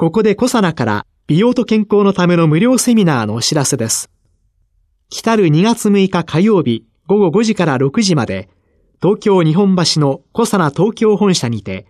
[0.00, 4.10] ここでコサナから美容と健康のための無料セミナーのお知らせです
[5.10, 8.48] 来たる2月6日火曜日午後5時から6時まで
[9.02, 11.86] 東京日本橋のコサナ東京本社にて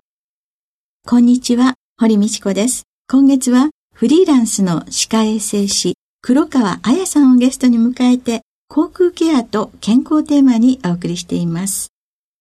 [1.06, 2.84] こんにちは、堀道子です。
[3.08, 11.88] 今月はフリーランスの歯科衛生士黒川彩さんをゲストに迎えて航空ケアと健康テーマにお送りしています。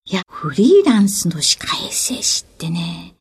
[0.05, 3.15] いや、フリーランスの歯科衛生士ってね、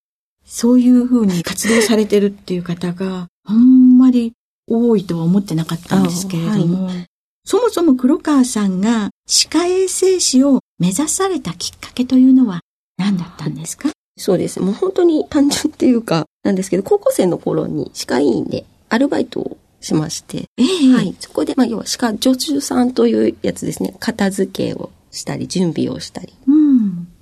[0.49, 4.33] そういう風に活動されてるっていう方があんまり
[4.67, 7.07] 多いとは思ってなかったんですけれども、はい、
[7.45, 12.61] そもそも黒川さんが歯科衛生士を目指されたきっかけというのは
[12.97, 13.91] 何だったんですか？
[14.17, 14.61] そうです。
[14.61, 21.15] もう本当に単純っていうか、なんですけど、高校生の頃に歯科医院でアルバイトをしまして、えー、はい。
[21.21, 23.95] そこで、まあ、要は歯科助手さんというやつですね。
[24.01, 26.35] 片付けをしたり、準備をしたり。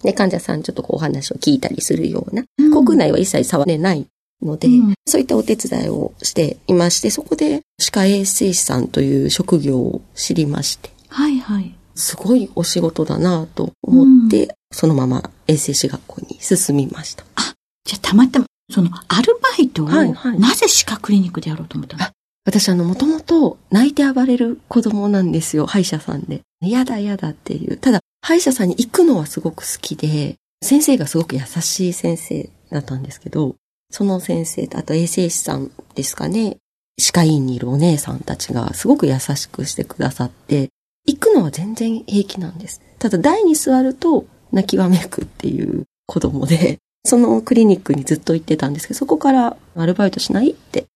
[0.06, 0.12] うん。
[0.12, 4.06] で、患者さんちょっとこうお話を聞いたりするような、うん、国内は一切触れない
[4.42, 10.90] ので、うん、そういったお手伝いをしていまして、そこで歯科衛生士さんという職業を知りまして。
[11.08, 11.74] はいはい。
[11.94, 17.24] すごいお仕事だなと思って、うん、そのまま衛生士学校に進みました。
[17.36, 22.04] あ、じゃあたまたま、そのアルバイトを、はいはい、なぜ歯科クリニックでやろうと思ったの？
[22.44, 26.42] 私あの、もともと泣いて暴れる子供なんですよ、歯医者さんで。
[26.66, 27.76] 嫌だ嫌だっていう。
[27.76, 33.54] ただ、歯医者さんに行くのはすごく好きで、先生がすごく優しい先生だったんですけど、
[33.90, 36.56] その先生と、あと衛生士さんですかね、
[36.98, 40.70] 歯科医院にいるお姉さんたちがすごく優しくしてくださって、
[41.06, 42.80] 行くのは全然平気なんです。
[42.98, 50.86] ただ台に座ると泣きわめくっていう子供で、そのクリニックにずっと行ってたんですけど、そこからアルバイトしないって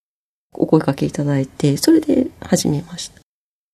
[0.54, 3.19] お声かけいただいて、それで始めました。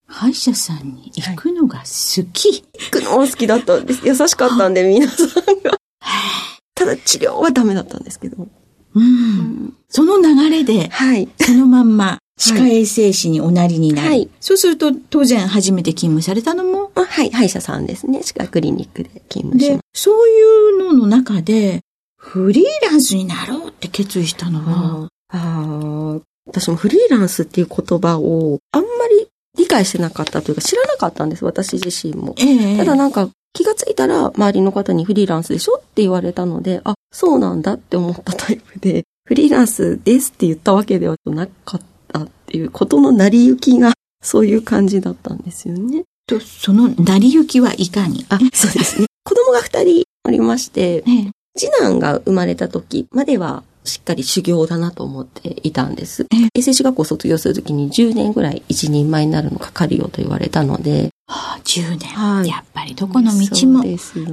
[0.06, 4.06] 歯医者さんに行くのが好き、はい、行くのも好きだったんです。
[4.06, 5.28] 優しかったんで、皆さん
[5.62, 5.78] が。
[6.75, 8.47] ただ治療はダメだったんですけど。
[8.94, 9.75] うん。
[9.89, 11.28] その流れで、はい。
[11.41, 14.09] そのまんま歯科衛生士におなりになる。
[14.09, 14.28] はい。
[14.41, 18.23] そうすると、当然初めて勤務されたのもはい、歯医者さんですね。
[18.23, 19.78] 歯科クリニックで勤務します。
[19.78, 20.43] で、そうい
[20.78, 21.81] うのの中で、
[22.19, 32.34] フリーランスになろうって決意したのは、ああ、私もフリーランスっていう言葉をあんまり理解してなかったというか知らなかったんです、私自身も。
[32.39, 46.05] ええ、ただなんか気がついたら周りの方にフリーランスでしょって言われたので、あ、そうなんだって思ったタイプで、フリーランスですって言ったわけではなかったっていうことの成り行きが そういう感じだったんですよね。
[46.27, 48.27] と、その成り行きはいかに？
[48.28, 49.06] あ、そうですね。
[49.25, 56.26] 子供が二人おりまして、 え次男が生まれた時まではしっかり修行だなと思っていたんです。
[56.54, 61.10] 衛生士学校卒業するときに10年ぐらい一人前になるのかかるよと言われたので。
[61.26, 62.08] はあ、10年。
[62.10, 63.84] はい、やっぱりどこの道も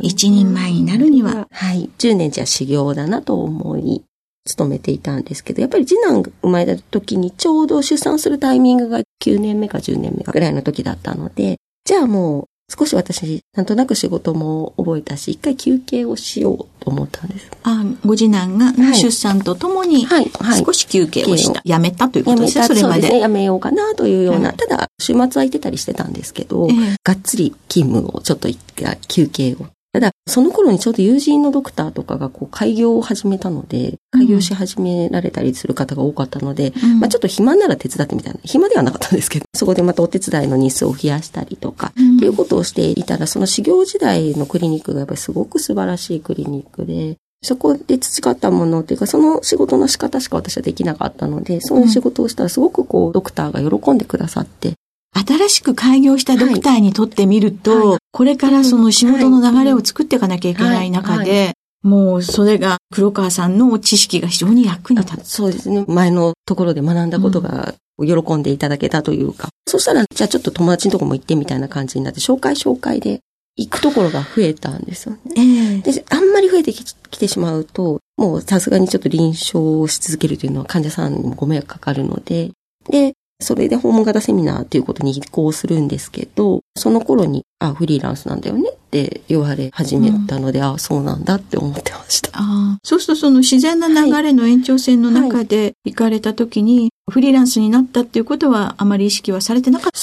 [0.02, 1.48] 一人前になるには。
[1.52, 1.90] はい。
[1.98, 4.04] 10年じゃ修行だなと思い、
[4.46, 17.52] 勤めていたんですけど、やっぱり次男が生まれた時にちょうど出産するタイミングが9年目か10年目かぐらいの時だったので、じゃあもう少し私、なんとなく仕事も覚えたし、一回休憩をしようと思ったんです。
[17.64, 20.32] あ、ご次男が出産とともに、はい、
[20.66, 21.62] 少し休憩をした。
[21.66, 22.94] やめたということですね、それまで。
[22.94, 54.74] そうですね、やめようかなというような、ただ、週末空いてたりしてたんですけど、えー、がっつり勤務をちょっと一回休憩をただ、その頃にちょうど友人のドクターとかがこう開業を始めたので、開業し始められたりする方が多かったので、うん、まあちょっと暇なら手伝ってみたいな、暇ではなかったんですけど、 そこでまたお手伝いの日数を増やしたりとか、うん、っていうことをしていたら、その修行時代のクリニックがやっぱりすごく素晴らしいクリニックで、そこで培ったものっていうか、その仕事の仕方しか私はできなかったので、そういう仕事をしたらすごくこう、ドクターが喜んでくださって、
[55.14, 65.28] 新しく開業したドクターにとってみると、はいはい、これからその仕事の流れを作っていかなきゃいけない中で、もうそれが黒川さんの知識が非常に役に立つ。
[65.28, 65.86] そうですね。
[65.88, 69.50] 前のところで学んだことが喜んでいただけたというか。
[69.68, 73.20] そしたら、じゃあちょっと友達のとこも行ってみたいな感じになって、紹介紹介で
[73.58, 75.82] 行くところが増えたんですよね。
[75.86, 82.52] ええで、あんまり増えてききてしまうと、もうさすがにちょっと臨床をし続けるというのは患者さんにもご迷惑かかるので、
[82.90, 83.14] で、
[83.44, 92.30] それで訪問型セミナーっていうことに移行するんですけど、その頃に、あ、フリーランスなんだよねって言われ始めたので、あ、そうなんだって思ってました。
[92.34, 100.00] ああそうするとその自然な流れの延長線の中で行かれた時に、フリーランスになったっていうことはあまり意識はされてなかった。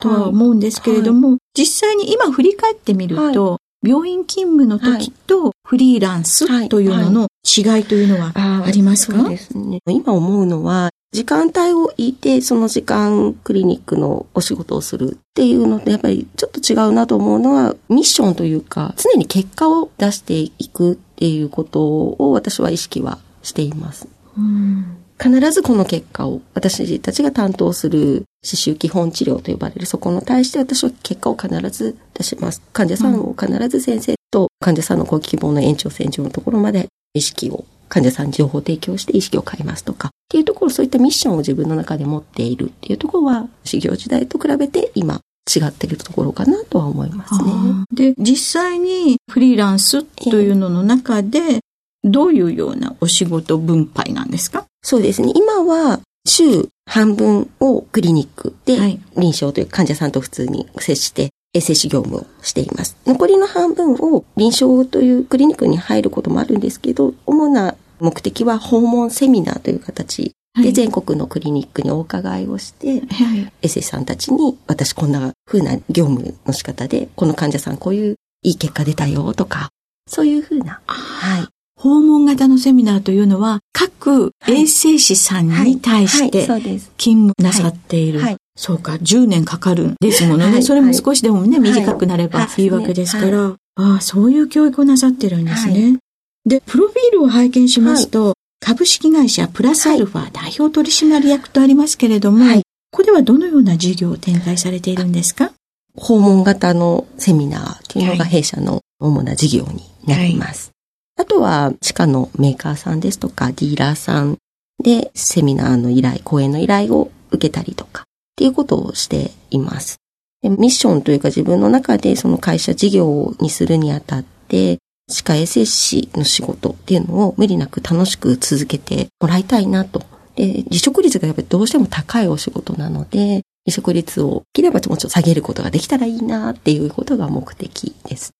[0.00, 9.80] とは思うんですけれども、実際に今振り返ってみると、病院勤務の時とフリーランスというのの違いというのはありますか、そうですね。
[9.88, 24.08] 今思うのは、時間帯を言いて、その時間クリニックのお仕事をするっていうのと、やっぱりちょっと違うなと思うのは、ミッションというか、常に結果を出していくっていうことを私は意識はしています。
[24.36, 32.60] うん必ずこの結果を私たちが担当する刺繍基本治療と呼ばれるそこに対して私は結果を必ず出します。
[32.72, 37.64] 患者さんを必ず先生と患者さんのご希望の延長線上のところまで意識を
[37.94, 45.20] 患者さんに情報提供して意識を変えますとかっていうところそういったミッションを自分の中で持っているっていうところは修行時代と比べて今
[45.54, 47.50] 違っているところかなとは思いますね。
[47.92, 51.60] で、実際にフリーランスというのの中で、
[52.02, 54.64] どういうようなお仕事分配なんですか？
[54.82, 55.32] そうですね。
[55.36, 62.96] 今は週半分をクリニックではい臨床という患者さんと普通に接して衛生士業務をしています。
[63.06, 73.52] 残りの半分を臨床というクリニックに入ることもあるんですけど、主な目的は訪問セミナーという形はいで全国のクリニックにお伺いをして、はい。
[73.62, 78.14] 衛生士さんたちに私こんな風な業務の仕方で、この患者さんこういう
[78.44, 79.70] いい結果出たよとか、
[80.06, 81.48] そういう風な、はい。
[81.76, 86.46] 訪問型のセミナーというのは、各衛生士さんに対しはい、て。
[86.46, 88.20] 勤務なさっている。
[88.20, 88.36] はい。
[88.56, 90.52] そうか、10年かかるんですものね。
[90.52, 93.56] はいそれも少しでもね、はい短くなればはいいいわけですから。
[93.76, 95.98] ああ、そういう教育をなさってるんですね。
[96.46, 105.50] で、プロフィールを拝見しますと、株式会社プラスアルファ代表取締役とありますけれども、はいここではどのような事業を展開されているんですか？
[105.96, 110.70] 訪問型のセミナーっていうのはいが弊社の主な事業になります。
[111.16, 114.38] あとは地下のメーカーさんですとかディーラーさん
[114.80, 118.04] でセミナーの依頼、講演の依頼を受けたりとかっ
[118.36, 119.96] ていうことをしています。
[120.40, 124.78] でミッションというか自分の中でその会社事業にするにあたって
[125.10, 130.02] 歯科衛生士の仕事っていうのを無理なく楽しく続けてもらいたいなと。
[130.36, 138.32] で、離職率がやっぱりどうしても高いお仕事なので、離職率をできればもうちょっと下げることができたらいいなっていうことが目的です。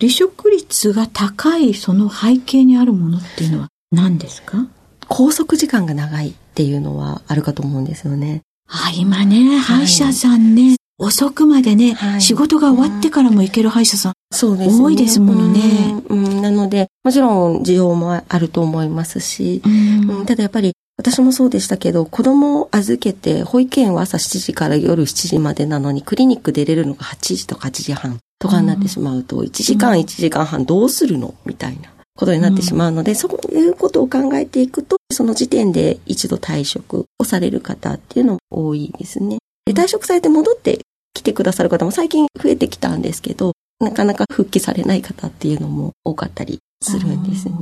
[0.00, 4.66] 離職率が高いその背景にあるものっていうのは何ですか？
[5.08, 8.42] 拘束時間が長いっていうのはあるかと思うんですよね。
[8.68, 14.11] あ、今ね、歯医者さんね、遅くまでね、はい仕事が終わってからも行ける歯医者さん。
[14.32, 14.84] そうですね。
[14.84, 15.60] 多いですものね。
[16.08, 16.24] うん。
[16.24, 16.42] うん。
[16.42, 20.26] なので、もちろん需要もあると思いますし、うん。
[20.26, 39.38] ただやっぱり私もそうでしたけど、子供を預けて、保育園は朝7時から夜7時までなのに、クリニック出れるのが8時とか8時半とかになってしまうと、1時間1時間半どうするのみたいなことになってしまうので、そういうことを考えていくと、その時点で一度退職をされる方っていうのも多いですね。
[39.66, 40.80] で退職されて戻って
[41.14, 47.54] 来てくださる方も最近増えてきたんですけど、なかなか復帰されない方っていうのも多かったりするんですね。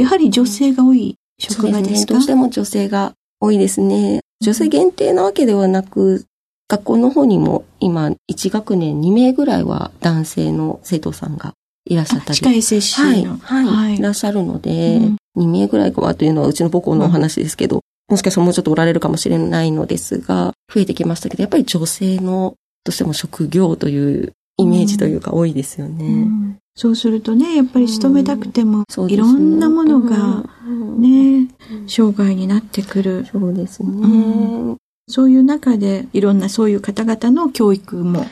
[0.00, 2.14] やはり女性が多い職場ですか？
[2.14, 2.16] ね。
[2.16, 4.20] どうしても女性が多いですね。
[4.40, 6.24] 女性限定なわけではなく、
[6.68, 11.52] 学校の方にも今1学年2名ぐらいは男性の生徒さんが
[11.84, 12.38] いらっしゃったり。
[12.38, 13.36] 歯科衛生士はい、の。
[13.38, 26.04] はい、はいいらっしゃるので、うん2名ぐらいはというのはうちの母校のお話ですけど、もしかしたらもうちょっとおられるかもしれないのですが、増えてきましたけど、やっぱり女性のどうしても職業というイメージというか多いですよね。
[26.04, 31.48] うんそうするとね、やっぱり勤めたくても、いろんなものがうんね、
[31.86, 33.26] 障害になってくる。
[33.30, 33.88] そうですね。
[33.88, 38.26] うんそういう中で、いろんなそういう方々の教育も。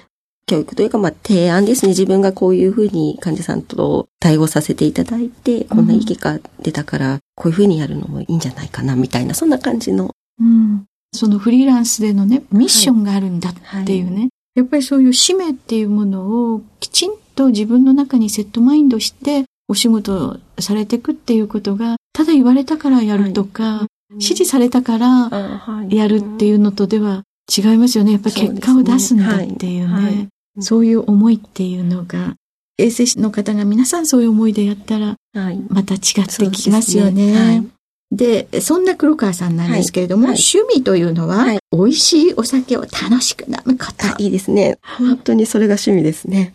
[0.46, 1.90] 教育というか、まあ、提案ですね。
[1.90, 10.10] 自分がこういうふうに患者さんと対応させていただいて、こんないい結果出たから、こういうふうにやるのもいいんじゃないかな、みたいな、そんな感じの。
[10.40, 14.30] うんそのフリーランスでのね、ミッションがあるんだっていうね。
[14.54, 27.22] やっぱりそういう使命っていうものをきちんと自分の中にセットマインドしてお仕事をされていくっていうことが、ただ言われたからやるとか、指示されたからやるっていうのとでは
[27.54, 28.12] 違いますよね。
[28.12, 30.28] やっぱり結果を出すんだっていうね。
[30.60, 32.34] そういう思いっていうのが、
[32.78, 35.58] 衛生士の方が皆さんそういう思いでやったら、はい。
[35.68, 37.66] また違ってきますよね。
[38.12, 38.50] はい。
[38.50, 44.06] で、そんな黒川さんなんですけれども、はいはい趣味というのは、はい美味しいお酒を楽しく飲むこと。
[44.06, 44.78] あいいですね。
[44.98, 46.52] 本当にそれが趣味ですね。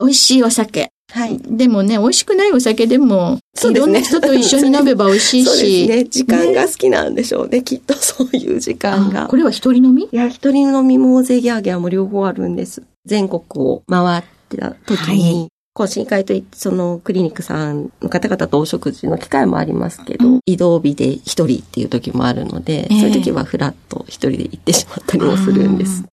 [0.00, 0.90] 美味しいお酒。
[1.12, 1.38] はい。
[1.38, 5.88] でもね、美味しくないお酒でも、いそうですねろんな人と一緒に飲めば美味しいそうですし。
[5.88, 6.04] ね。
[6.06, 7.62] 時間が好きなんでしょうね。
[7.62, 9.26] きっとそういう時間が。
[9.26, 10.08] あこれは一人飲み？
[10.10, 12.82] いや、一人飲みも大勢ギャーギャーも両方あるんです。
[13.06, 26.04] 全国を回ってた時に、は懇親会といって、そのクリニックさんの方々とお食事の機会もありますけど、うん移動日で一人っていう時もあるので、ええそういう時はフラッと一人で行ってしまったりもするんです。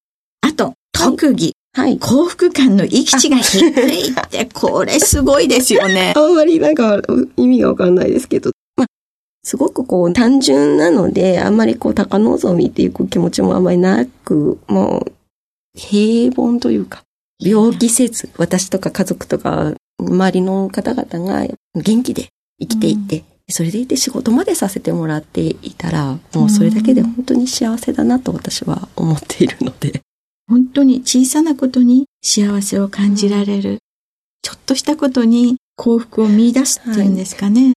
[0.42, 1.54] あと、特技。
[1.74, 2.00] はい。
[2.00, 6.14] 幸福感の域値が低いって、これすごいですよね。
[6.18, 7.02] あんまりなんか
[7.38, 8.88] 意味がわかんないですけど、まあ、
[9.44, 15.12] すごくこう単純なので、あんまりこう高望みっていう気持ちもあんまりなく、もう
[15.76, 17.04] 平凡というか、
[17.42, 22.30] 病気せず、私とか家族とか周りの方々が元気で
[22.60, 30.02] 生きていて、それでいて仕事までさせてもらっていたら、もうそれだけで本当に幸せだなと私は思っているので。
[30.48, 33.80] 本当に小さなことに幸せを感じられる。
[34.42, 37.74] ちょっとしたことに幸福を見出すっていうんですかね。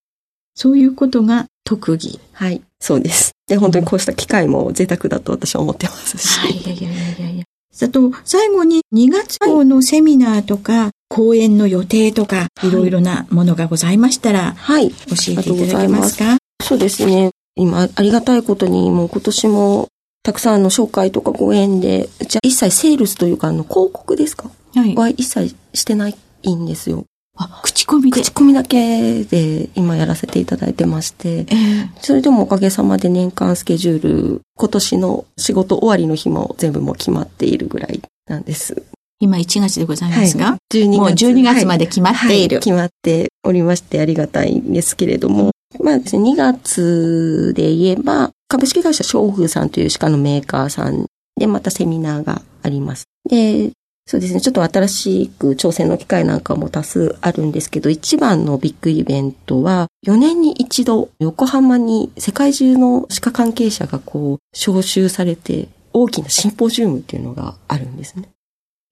[0.54, 2.20] そういうことが特技。
[2.32, 3.32] はい、そうです。
[3.46, 6.40] で、本当にこうした機会も贅沢だと私は思ってますし。
[6.40, 7.44] はい、いやいやいやいや。
[7.82, 14.90] あと、最後に2月号のセミナーとか、講演の予定とか、はいいろいろなものがございましたら、はい。
[14.90, 14.96] 教
[15.28, 16.38] えていただけますか？
[16.62, 17.30] そうですね。
[17.56, 19.88] 今、ありがたいことに、もう今年も、
[20.22, 24.50] たくさんの紹介とかご縁で、うちは一切セールスというか、あの、広告ですか？
[24.74, 24.94] はい。
[24.94, 26.16] は一切してない
[26.54, 27.04] んですよ。
[27.36, 28.20] あ、口コミで。
[28.20, 38.82] 口コミだけで今やらせていただいてまして、ええそれでもおかげさまで年間スケジュール、今年の仕事終わりの日も全部もう決まっているぐらいなんです。
[39.20, 42.56] 今1月でございますが、12もう12月まで決まっている。
[42.56, 45.50] はい決まっておりましてありがたいんですけれども、
[45.82, 53.04] まあですね、2月で言えば、株式会社商風さんという歯科のメーカーさんでまたセミナーがあります。
[53.28, 53.70] で、
[54.06, 68.28] そうですね、ちょっと新しく挑戦の機会なんかも多数あるんですけど、一番のビッグイベントは、4年に一度、横浜に世界中の歯科関係者がこう、招集されて、大きなシンポジウムっていうのがあるんですね。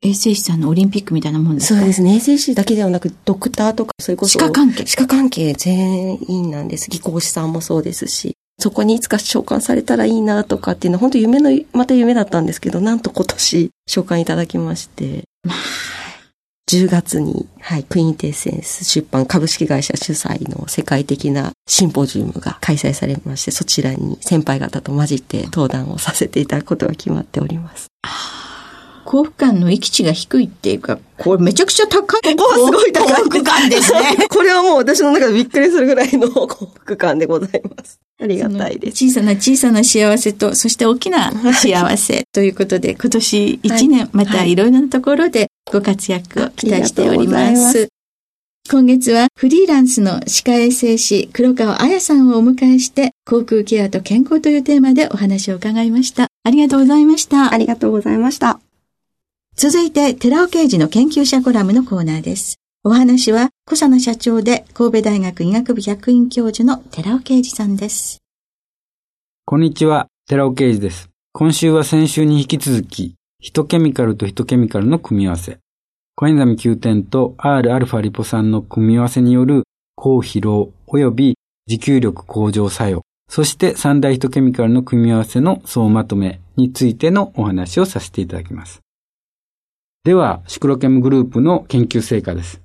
[0.05, 1.79] 衛生士さんのオリンピックみたいなもんですか？
[1.79, 2.17] そうですね。
[2.17, 4.39] 衛生士だけではなく、ドクターとか、それこそ。
[4.39, 4.87] 歯科関係。
[4.87, 6.91] 歯科関係全員なんです。
[6.91, 8.35] 技工士さんもそうですし。
[8.59, 15.25] そこにいつか召喚されたらいいなとかっていうのは、本当夢の、また夢だったんですけど、なんと今年召喚いただきまして。
[16.71, 27.89] 10月に、はい、クイーンテッセンス出版株式会社主催の世界的なシンポジウムが開催されまして、そちらに先輩方と混じって登壇をさせていただくことが決まっております。
[29.05, 32.37] 幸福感の域値が低いっていうか、これめちゃくちゃ高い。
[32.37, 34.17] ここはすごい高い幸福感ですね。
[34.31, 38.01] これはもう私の中でびっくりするぐらいの幸福感でございます。
[38.23, 39.09] ありがたいです。
[39.09, 47.55] 小さな小さな幸せと、そして大きな幸せということで、今年1年、またいろいろなところでご活躍を期待しておりま。
[47.57, 47.89] す
[48.71, 56.29] 今月はフリーランスの歯科衛生士黒川彩さんをお迎えして、航空ケアと健康というテーマでお話を伺いました。
[56.45, 57.59] ありがとうございましたあ。
[57.59, 58.61] りがとうございました。
[59.57, 62.62] 続いて、寺尾刑事の研究者コラムのコーナーです。
[62.85, 68.19] お話は、小佐奈社長で神戸大学医学部客員教授の寺尾刑事さんです。
[69.45, 71.09] こんにちは、寺尾啓二です。
[71.33, 75.59] 今週は先週に引き続き、ヒトケミカルとヒトケミカルの組み合わせ、
[76.17, 79.63] コエンザミ Q10 と Rα リポ酸の組み合わせによる
[79.95, 88.81] 高疲労及び持久力向上作用、そして三大ヒトケミカルの組み合わせの総まとめについてのお話をさせていただきます。
[90.03, 92.62] では、シクロケムグループの研究成果です。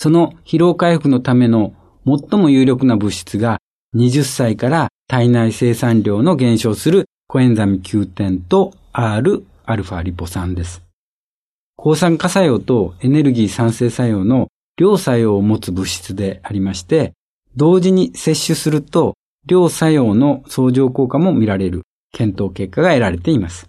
[0.00, 1.74] その疲労回復のための
[2.06, 3.58] 最も有力な物質が
[3.96, 10.84] 20歳から体内生産量の減少するコエンザミ Q10 と Rα リポ酸です。
[11.74, 17.14] 抗酸化作用とエネルギー産生作用の両作用を持つ物質でありまして、
[17.56, 23.68] 同時に摂取すると両作用の相乗効果も見られる検討結果が得られています。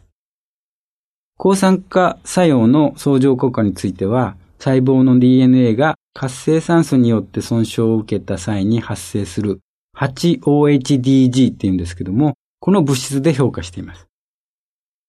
[1.37, 9.59] 抗酸化作用の相乗効果については、細胞の DNA が活性酸素によって損傷を受けた際に発生する
[9.97, 14.07] 8OHDG っていうんですけども、この物質で評価しています。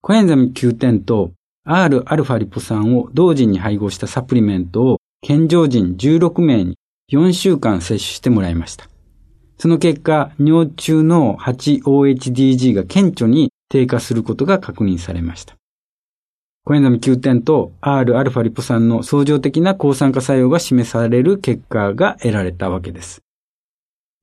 [0.03, 1.33] コエンザミ Q10 と
[1.67, 6.77] Rα リポ酸を同時に配合したサプリメントを健常人16名に
[7.13, 8.89] 4週間摂取してもらいました。
[9.59, 15.57] その結果、尿中の 8OHDG が顕著に低下することが確認されました。
[16.65, 23.23] コエンザム Q10 と Rα リポ酸の相乗的な抗酸化作用が示される結果が得られたわけです。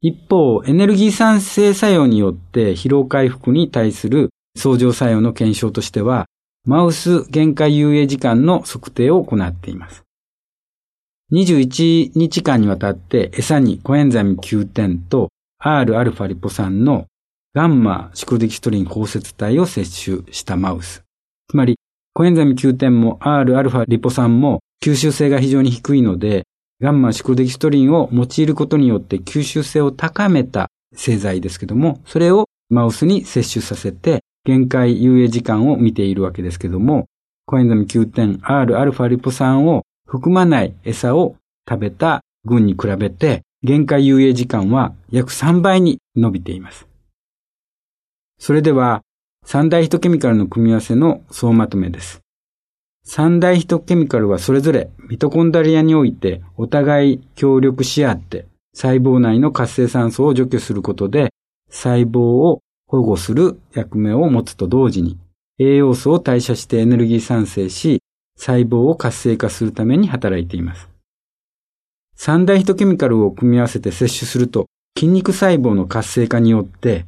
[0.02, 6.28] 一方、エネルギー酸性作用によって疲労回復に対する相乗作用の検証としては、
[6.66, 10.04] マウス限界遊泳時間の測定を行っています。
[11.34, 15.30] 21日間にわたって餌にコエンザミ Q10 と
[15.62, 17.08] Rα リポ酸の
[17.54, 21.04] ガンマシクロデキストリン包摂体を摂取したマウス。
[21.50, 21.78] つまり、
[22.18, 26.48] コエンザミ Q10 も Rα リポ酸も吸収性が非常に低いので、
[26.82, 37.06] ガンマシクロデキストリンを用いることによって吸収性を高めた製剤ですけども、それをマウスに摂取させて、限界遊泳時間を見ているわけですけども、
[37.46, 41.36] コエンザミ Q10、Rα リポ酸を含まない餌を
[41.70, 46.88] 食べた群に比べて、限界遊泳時間は約3倍に伸びています。
[48.40, 49.04] それでは、
[49.50, 52.20] 三大ヒトケミカルの組み合わせの総まとめです。
[53.06, 61.30] 三大ヒトケミカルはそれぞれミトコンダリアにおいてお互い協力し合って細胞内の活性酸素を除去することで
[61.70, 65.18] 細胞を保護する役目を持つと同時に
[65.60, 68.02] 栄養素を代謝してエネルギー産生し
[68.36, 70.90] 細胞を活性化するために働いています。
[72.18, 74.66] 三大ヒトケミカルを組み合わせて摂取すると、
[74.98, 77.06] 筋肉細胞の活性化によって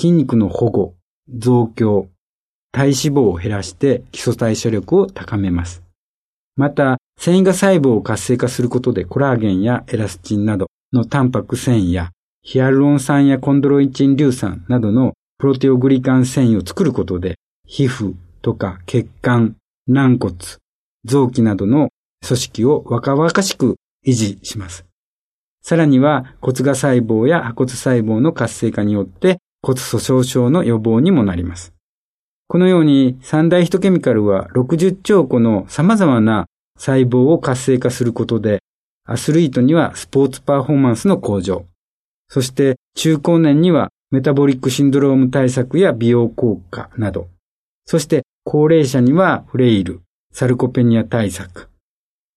[0.00, 0.94] 筋肉の保護、
[1.32, 2.08] 増強、
[2.72, 5.82] 体脂肪を減らして基礎代謝力を高めます。
[6.56, 12.10] また、繊維が細胞を活性化することでコラーゲンやエラスチンなどのタンパク繊維や
[12.42, 19.56] ヒアルロン酸やコンドロイチン硫酸などのプロテオグリカン繊維を作ることで皮膚とか血管、
[19.86, 20.36] 軟骨、
[21.04, 21.88] 臓器などの
[22.26, 24.84] 組織を若々しく維持します。
[25.62, 31.74] さらには骨芽細胞や破骨細胞の活性化によって骨粗鬆症の予防にもなります。
[32.46, 36.46] このように三大ヒトケミカルは60兆個の様々な
[36.78, 38.60] 細胞を活性化することで、
[39.04, 41.66] アスリートにはスポーツパフォーマンスの向上、
[42.28, 47.26] そして中高年にはメタボリックシンドローム対策や美容効果など、
[47.86, 51.70] そして高齢者にはフレイル、サルコペニア対策、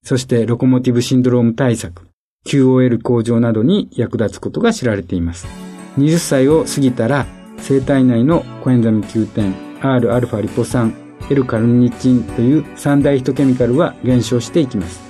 [0.04, 2.08] そしてロコモティブシンドローム対策、
[2.48, 5.69] QOL 向上などに役立つことが知られています。
[6.00, 7.26] 20歳を過ぎたら、
[7.60, 10.94] 生体内のコエンザミ Q10、Rα リポ酸、
[11.30, 15.02] L カルニチンという三大ヒトケミカルは減少していきます。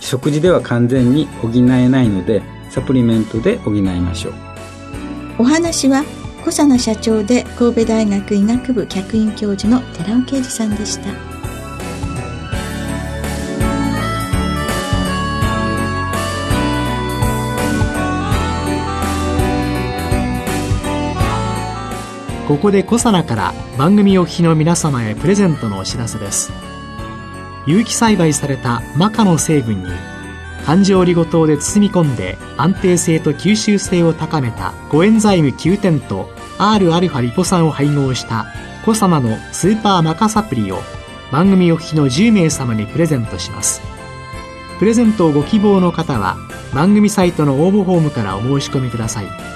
[0.00, 4.34] 食事では完全に補えないので、サプリメントで補いましょう。
[5.38, 6.04] お話は
[6.40, 11.35] 小佐奈社長で神戸大学医学部客員教授の寺尾啓二さんでした。
[22.46, 26.52] ここでコサナから番組お聞きの皆様へプレゼントのお知らせです。
[27.66, 29.90] 有機栽培されたマカの成分に
[30.64, 38.46] 環状リゴ糖で包み込んで安定性と吸収性を高めたコエンザイム9点と Rα リポ酸を配合した
[38.84, 40.78] コサナのスーパーマカサプリを
[41.32, 43.82] 番組お聞きの10名様にプレゼントします。
[44.78, 46.36] プレゼントをご希望の方は
[46.72, 49.55] 番組サイトの応募フォームからお申し込みください。